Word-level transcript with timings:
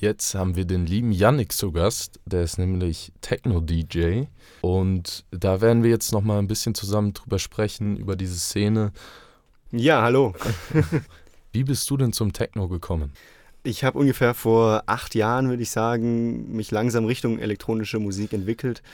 Jetzt 0.00 0.36
haben 0.36 0.54
wir 0.54 0.64
den 0.64 0.86
lieben 0.86 1.10
Yannick 1.10 1.50
zu 1.50 1.72
Gast, 1.72 2.20
der 2.24 2.42
ist 2.42 2.56
nämlich 2.56 3.10
Techno-DJ 3.20 4.26
und 4.60 5.24
da 5.32 5.60
werden 5.60 5.82
wir 5.82 5.90
jetzt 5.90 6.12
nochmal 6.12 6.38
ein 6.38 6.46
bisschen 6.46 6.76
zusammen 6.76 7.14
drüber 7.14 7.40
sprechen, 7.40 7.96
über 7.96 8.14
diese 8.14 8.38
Szene. 8.38 8.92
Ja, 9.72 10.02
hallo. 10.02 10.36
Wie 11.52 11.64
bist 11.64 11.90
du 11.90 11.96
denn 11.96 12.12
zum 12.12 12.32
Techno 12.32 12.68
gekommen? 12.68 13.12
Ich 13.64 13.82
habe 13.82 13.98
ungefähr 13.98 14.34
vor 14.34 14.84
acht 14.86 15.16
Jahren, 15.16 15.48
würde 15.48 15.64
ich 15.64 15.70
sagen, 15.70 16.52
mich 16.52 16.70
langsam 16.70 17.04
Richtung 17.04 17.40
elektronische 17.40 17.98
Musik 17.98 18.32
entwickelt. 18.32 18.84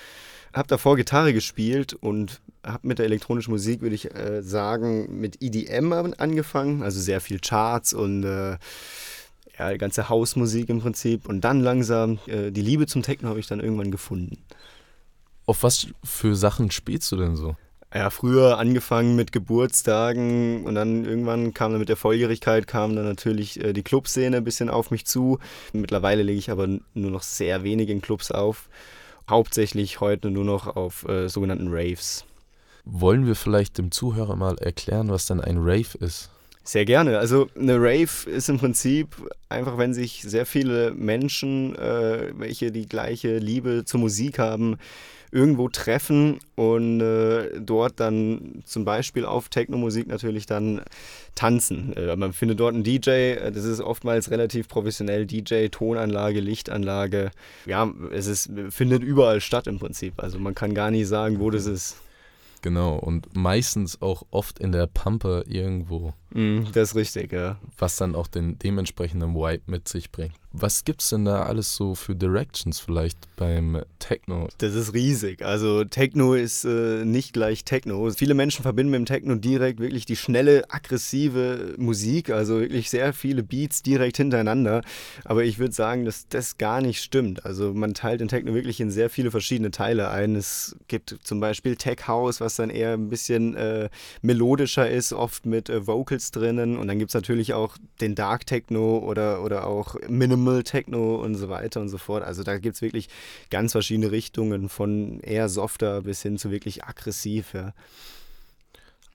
Habe 0.54 0.68
davor 0.68 0.96
Gitarre 0.96 1.34
gespielt 1.34 1.92
und 1.92 2.40
habe 2.64 2.88
mit 2.88 2.98
der 2.98 3.04
elektronischen 3.04 3.50
Musik, 3.50 3.82
würde 3.82 3.94
ich 3.94 4.14
äh, 4.14 4.42
sagen, 4.42 5.20
mit 5.20 5.42
EDM 5.42 5.92
angefangen, 6.16 6.82
also 6.82 6.98
sehr 6.98 7.20
viel 7.20 7.40
Charts 7.40 7.92
und 7.92 8.24
äh, 8.24 8.56
ja, 9.58 9.72
die 9.72 9.78
ganze 9.78 10.08
Hausmusik 10.08 10.68
im 10.68 10.80
Prinzip. 10.80 11.28
Und 11.28 11.42
dann 11.42 11.60
langsam 11.60 12.18
äh, 12.26 12.50
die 12.50 12.62
Liebe 12.62 12.86
zum 12.86 13.02
Techno 13.02 13.28
habe 13.28 13.40
ich 13.40 13.46
dann 13.46 13.60
irgendwann 13.60 13.90
gefunden. 13.90 14.38
Auf 15.46 15.62
was 15.62 15.88
für 16.02 16.34
Sachen 16.34 16.70
spielst 16.70 17.10
du 17.12 17.16
denn 17.16 17.36
so? 17.36 17.56
Ja, 17.94 18.10
früher 18.10 18.58
angefangen 18.58 19.14
mit 19.14 19.30
Geburtstagen 19.30 20.64
und 20.64 20.74
dann 20.74 21.04
irgendwann 21.04 21.54
kam 21.54 21.70
dann 21.70 21.78
mit 21.78 21.88
der 21.88 21.96
Volljährigkeit 21.96 22.66
kam 22.66 22.96
dann 22.96 23.04
natürlich 23.04 23.62
äh, 23.62 23.72
die 23.72 23.84
Clubszene 23.84 24.38
ein 24.38 24.44
bisschen 24.44 24.68
auf 24.68 24.90
mich 24.90 25.06
zu. 25.06 25.38
Mittlerweile 25.72 26.24
lege 26.24 26.38
ich 26.38 26.50
aber 26.50 26.66
nur 26.66 27.10
noch 27.12 27.22
sehr 27.22 27.62
wenig 27.62 27.90
in 27.90 28.02
Clubs 28.02 28.32
auf. 28.32 28.68
Hauptsächlich 29.30 30.00
heute 30.00 30.32
nur 30.32 30.44
noch 30.44 30.74
auf 30.74 31.08
äh, 31.08 31.28
sogenannten 31.28 31.68
Raves. 31.70 32.24
Wollen 32.84 33.26
wir 33.26 33.36
vielleicht 33.36 33.78
dem 33.78 33.92
Zuhörer 33.92 34.34
mal 34.34 34.58
erklären, 34.58 35.08
was 35.08 35.26
denn 35.26 35.40
ein 35.40 35.58
Rave 35.58 35.96
ist? 36.00 36.30
Sehr 36.66 36.86
gerne. 36.86 37.18
Also 37.18 37.48
eine 37.58 37.76
Rave 37.76 38.30
ist 38.30 38.48
im 38.48 38.58
Prinzip 38.58 39.08
einfach, 39.50 39.76
wenn 39.76 39.92
sich 39.92 40.22
sehr 40.22 40.46
viele 40.46 40.92
Menschen, 40.92 41.76
äh, 41.76 42.32
welche 42.38 42.72
die 42.72 42.86
gleiche 42.86 43.36
Liebe 43.36 43.84
zur 43.84 44.00
Musik 44.00 44.38
haben, 44.38 44.78
irgendwo 45.34 45.68
treffen 45.68 46.38
und 46.54 47.00
äh, 47.00 47.60
dort 47.60 47.98
dann 47.98 48.62
zum 48.64 48.84
Beispiel 48.84 49.26
auf 49.26 49.48
Techno-Musik 49.48 50.06
natürlich 50.06 50.46
dann 50.46 50.80
tanzen. 51.34 51.92
Äh, 51.96 52.14
man 52.16 52.32
findet 52.32 52.60
dort 52.60 52.72
einen 52.72 52.84
DJ, 52.84 53.10
äh, 53.10 53.52
das 53.52 53.64
ist 53.64 53.80
oftmals 53.80 54.30
relativ 54.30 54.68
professionell, 54.68 55.26
DJ, 55.26 55.66
Tonanlage, 55.66 56.38
Lichtanlage. 56.40 57.32
Ja, 57.66 57.92
es 58.12 58.26
ist, 58.26 58.50
findet 58.70 59.02
überall 59.02 59.40
statt 59.40 59.66
im 59.66 59.80
Prinzip. 59.80 60.14
Also 60.22 60.38
man 60.38 60.54
kann 60.54 60.72
gar 60.72 60.92
nicht 60.92 61.08
sagen, 61.08 61.40
wo 61.40 61.50
das 61.50 61.66
ist. 61.66 61.96
Genau, 62.62 62.96
und 62.96 63.36
meistens 63.36 64.00
auch 64.00 64.22
oft 64.30 64.58
in 64.58 64.72
der 64.72 64.86
Pampe 64.86 65.44
irgendwo. 65.46 66.14
Mm, 66.34 66.64
das 66.72 66.90
ist 66.90 66.94
richtig, 66.96 67.32
ja. 67.32 67.58
Was 67.78 67.96
dann 67.96 68.14
auch 68.14 68.26
den 68.26 68.58
dementsprechenden 68.58 69.34
Vibe 69.34 69.62
mit 69.66 69.88
sich 69.88 70.10
bringt. 70.10 70.34
Was 70.56 70.84
gibt's 70.84 71.10
denn 71.10 71.24
da 71.24 71.42
alles 71.42 71.74
so 71.74 71.96
für 71.96 72.14
Directions 72.14 72.78
vielleicht 72.78 73.18
beim 73.34 73.82
Techno? 73.98 74.48
Das 74.58 74.74
ist 74.74 74.94
riesig. 74.94 75.44
Also 75.44 75.82
Techno 75.84 76.34
ist 76.34 76.64
äh, 76.64 77.04
nicht 77.04 77.32
gleich 77.32 77.64
Techno. 77.64 78.08
Viele 78.10 78.34
Menschen 78.34 78.62
verbinden 78.62 78.92
mit 78.92 78.98
dem 78.98 79.06
Techno 79.06 79.34
direkt 79.34 79.80
wirklich 79.80 80.06
die 80.06 80.14
schnelle, 80.14 80.64
aggressive 80.68 81.74
Musik, 81.76 82.30
also 82.30 82.60
wirklich 82.60 82.88
sehr 82.88 83.12
viele 83.12 83.42
Beats 83.42 83.82
direkt 83.82 84.16
hintereinander. 84.16 84.82
Aber 85.24 85.44
ich 85.44 85.58
würde 85.58 85.74
sagen, 85.74 86.04
dass 86.04 86.28
das 86.28 86.56
gar 86.56 86.80
nicht 86.80 87.02
stimmt. 87.02 87.44
Also 87.44 87.74
man 87.74 87.94
teilt 87.94 88.20
den 88.20 88.28
Techno 88.28 88.54
wirklich 88.54 88.80
in 88.80 88.92
sehr 88.92 89.10
viele 89.10 89.32
verschiedene 89.32 89.72
Teile 89.72 90.10
ein. 90.10 90.36
Es 90.36 90.76
gibt 90.86 91.16
zum 91.24 91.40
Beispiel 91.40 91.74
Tech 91.74 92.06
House, 92.06 92.40
was 92.40 92.54
dann 92.54 92.70
eher 92.70 92.92
ein 92.92 93.08
bisschen 93.08 93.56
äh, 93.56 93.88
melodischer 94.22 94.88
ist, 94.88 95.12
oft 95.12 95.46
mit 95.46 95.68
äh, 95.68 95.84
Vocals 95.88 96.23
drinnen. 96.30 96.76
Und 96.76 96.88
dann 96.88 96.98
gibt 96.98 97.10
es 97.10 97.14
natürlich 97.14 97.54
auch 97.54 97.76
den 98.00 98.14
Dark 98.14 98.46
Techno 98.46 98.98
oder, 98.98 99.42
oder 99.42 99.66
auch 99.66 99.96
Minimal 100.08 100.34
Minimal 100.44 100.62
Techno 100.62 101.16
und 101.16 101.34
so 101.34 101.48
weiter 101.48 101.80
und 101.80 101.88
so 101.88 101.98
fort. 101.98 102.22
Also 102.22 102.42
da 102.42 102.58
gibt 102.58 102.76
es 102.76 102.82
wirklich 102.82 103.08
ganz 103.50 103.72
verschiedene 103.72 104.10
Richtungen, 104.10 104.68
von 104.68 105.20
eher 105.20 105.48
softer 105.48 106.02
bis 106.02 106.22
hin 106.22 106.38
zu 106.38 106.50
wirklich 106.50 106.84
aggressiv. 106.84 107.54
Ja. 107.54 107.72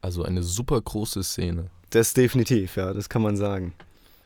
Also 0.02 0.24
eine 0.24 0.44
super 0.44 0.82
große 0.82 1.24
Szene. 1.24 1.70
Das 1.92 2.14
definitiv, 2.14 2.76
ja, 2.76 2.94
das 2.94 3.10
kann 3.10 3.22
man 3.22 3.36
sagen. 3.38 3.74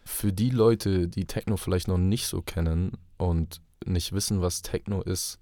Für 0.06 0.34
die 0.34 0.50
Leute, 0.50 1.08
die 1.08 1.26
Techno 1.26 1.58
vielleicht 1.58 1.88
noch 1.88 1.98
nicht 1.98 2.28
so 2.28 2.42
kennen 2.42 2.98
und 3.18 3.62
nicht 3.86 4.14
wissen, 4.14 4.42
was 4.42 4.62
Techno 4.62 5.02
ist, 5.02 5.40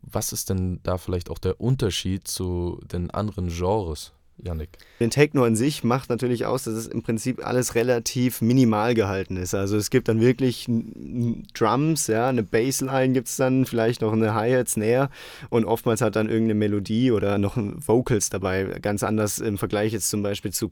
was 0.00 0.32
ist 0.32 0.50
denn 0.50 0.80
da 0.82 0.98
vielleicht 0.98 1.30
auch 1.30 1.38
der 1.38 1.60
Unterschied 1.60 2.28
zu 2.28 2.80
den 2.84 3.10
anderen 3.10 3.48
Genres? 3.48 4.12
Yannick? 4.42 4.70
Den 5.00 5.10
Techno 5.10 5.44
an 5.44 5.56
sich 5.56 5.84
macht 5.84 6.10
natürlich 6.10 6.46
aus, 6.46 6.64
dass 6.64 6.74
es 6.74 6.86
im 6.86 7.02
Prinzip 7.02 7.44
alles 7.44 7.74
relativ 7.74 8.40
minimal 8.40 8.94
gehalten 8.94 9.36
ist. 9.36 9.54
Also 9.54 9.76
es 9.76 9.90
gibt 9.90 10.08
dann 10.08 10.20
wirklich 10.20 10.66
Drums, 11.54 12.06
ja, 12.06 12.28
eine 12.28 12.42
Bassline 12.42 13.12
gibt 13.12 13.28
es 13.28 13.36
dann, 13.36 13.66
vielleicht 13.66 14.00
noch 14.00 14.12
eine 14.12 14.34
Hi-Hat, 14.34 14.68
Snare 14.68 15.10
und 15.50 15.64
oftmals 15.64 16.00
hat 16.00 16.16
dann 16.16 16.28
irgendeine 16.28 16.54
Melodie 16.54 17.12
oder 17.12 17.38
noch 17.38 17.56
Vocals 17.56 18.30
dabei. 18.30 18.64
Ganz 18.80 19.02
anders 19.02 19.38
im 19.38 19.58
Vergleich 19.58 19.92
jetzt 19.92 20.10
zum 20.10 20.22
Beispiel 20.22 20.52
zu, 20.52 20.68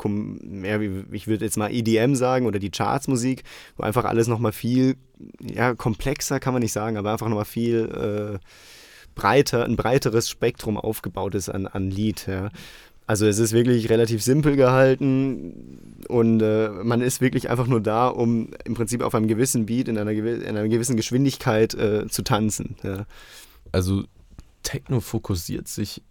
ja, 0.63 0.81
ich 0.81 1.27
würde 1.27 1.45
jetzt 1.45 1.57
mal 1.57 1.73
EDM 1.73 2.15
sagen 2.15 2.47
oder 2.47 2.59
die 2.59 2.71
Chartsmusik, 2.71 3.43
wo 3.77 3.83
einfach 3.83 4.05
alles 4.05 4.29
nochmal 4.29 4.53
viel, 4.53 4.97
ja, 5.41 5.75
komplexer 5.75 6.41
kann 6.41 6.53
man 6.53 6.63
nicht 6.63 6.73
sagen, 6.73 6.97
aber 6.97 7.13
einfach 7.13 7.29
nochmal 7.29 7.45
viel... 7.45 8.39
Äh, 8.41 8.47
breiter, 9.17 9.65
ein 9.65 9.75
breiteres 9.75 10.31
Spektrum 10.31 10.77
aufgebaut 10.77 11.35
ist 11.35 11.49
an, 11.49 11.67
an 11.67 11.91
Lied. 11.91 12.29
Ja. 12.29 12.51
Also 13.07 13.27
es 13.27 13.39
ist 13.39 13.53
wirklich 13.53 13.89
relativ 13.89 14.23
simpel 14.23 14.57
gehalten 14.57 16.03
und 16.09 16.41
äh, 16.41 16.69
man 16.69 17.01
ist 17.01 17.21
wirklich 17.21 17.49
einfach 17.49 17.69
nur 17.69 17.81
da, 17.81 18.09
um 18.09 18.51
im 18.65 18.75
Prinzip 18.75 19.01
auf 19.01 19.15
einem 19.15 19.29
gewissen 19.29 19.67
Beat 19.67 19.87
in 19.87 19.97
einer, 19.97 20.13
gew 20.13 20.27
in 20.27 20.57
einer 20.57 20.69
gewissen 20.69 20.97
Geschwindigkeit 20.97 21.75
äh, 21.75 22.09
zu 22.09 22.23
tanzen. 22.23 22.77
Ja. 22.83 23.07
Also 23.71 24.05
Techno 24.65 25.01
fokussiert 25.01 25.69
sich 25.69 26.03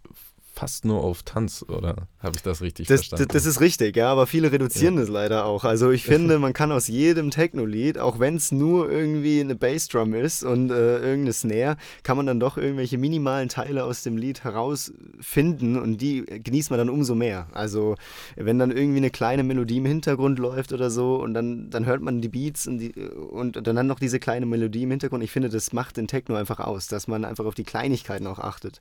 fast 0.56 0.86
nur 0.86 1.04
auf 1.04 1.22
Tanz, 1.22 1.64
oder 1.68 2.08
habe 2.18 2.36
ich 2.36 2.42
das 2.42 2.62
richtig 2.62 2.88
das, 2.88 3.00
verstanden? 3.00 3.28
Das, 3.32 3.44
ist 3.44 3.60
richtig, 3.60 3.94
ja, 3.94 4.10
aber 4.10 4.26
viele 4.26 4.50
reduzieren 4.50 4.94
ja. 4.94 5.02
das 5.02 5.10
leider 5.10 5.44
auch. 5.44 5.64
Also 5.64 5.90
ich 5.90 6.04
finde, 6.04 6.38
man 6.38 6.54
kann 6.54 6.72
aus 6.72 6.88
jedem 6.88 7.30
Techno-Lied, 7.30 7.98
auch 7.98 8.18
wenn 8.18 8.36
es 8.36 8.52
nur 8.52 8.90
irgendwie 8.90 9.40
eine 9.40 9.54
Bassdrum 9.54 10.14
ist 10.14 10.44
und 10.44 10.70
äh, 10.70 10.98
irgendeine 10.98 11.34
Snare, 11.34 11.76
kann 12.02 12.16
man 12.16 12.26
dann 12.26 12.40
doch 12.40 12.56
irgendwelche 12.56 12.96
minimalen 12.96 13.50
Teile 13.50 13.84
aus 13.84 14.02
dem 14.02 14.16
Lied 14.16 14.44
herausfinden 14.44 15.78
und 15.78 15.98
die 15.98 16.24
genießt 16.24 16.70
man 16.70 16.78
dann 16.78 16.88
umso 16.88 17.14
mehr. 17.14 17.48
Also 17.52 17.94
wenn 18.36 18.58
dann 18.58 18.70
irgendwie 18.70 18.98
eine 18.98 19.10
kleine 19.10 19.42
Melodie 19.42 19.76
im 19.76 19.86
Hintergrund 19.86 20.38
läuft 20.38 20.72
oder 20.72 20.90
so 20.90 21.16
und 21.16 21.34
dann, 21.34 21.68
dann 21.68 21.84
hört 21.84 22.00
man 22.00 22.22
die 22.22 22.28
Beats 22.28 22.66
und, 22.66 22.78
die, 22.78 22.92
und 22.94 23.66
dann 23.66 23.86
noch 23.86 23.98
diese 23.98 24.18
kleine 24.18 24.46
Melodie 24.46 24.84
im 24.84 24.90
Hintergrund. 24.90 25.22
Ich 25.22 25.32
finde, 25.32 25.50
das 25.50 25.74
macht 25.74 25.98
den 25.98 26.08
Techno 26.08 26.34
einfach 26.34 26.60
aus, 26.60 26.88
dass 26.88 27.08
man 27.08 27.26
einfach 27.26 27.44
auf 27.44 27.54
die 27.54 27.64
Kleinigkeiten 27.64 28.26
auch 28.26 28.38
achtet. 28.38 28.80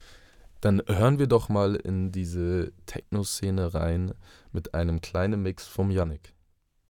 Dann 0.66 0.82
hören 0.88 1.20
wir 1.20 1.28
doch 1.28 1.48
mal 1.48 1.76
in 1.76 2.12
diese 2.12 2.74
Techno-Szene 2.88 3.76
rein 3.76 4.16
mit 4.52 4.74
einem 4.74 5.00
kleinen 5.00 5.44
Mix 5.44 5.68
vom 5.68 5.92
Yannick. 5.92 6.34